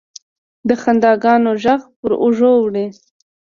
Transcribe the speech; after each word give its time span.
د 0.67 0.69
خنداګانو، 0.81 1.49
ږغ 1.63 1.81
پر 1.99 2.11
اوږو 2.21 2.51
وړي 2.61 2.87